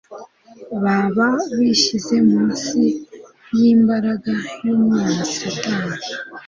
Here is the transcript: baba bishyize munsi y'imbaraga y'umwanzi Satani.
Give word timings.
baba 0.83 1.29
bishyize 1.57 2.15
munsi 2.29 2.81
y'imbaraga 3.57 4.33
y'umwanzi 4.65 5.33
Satani. 5.39 5.95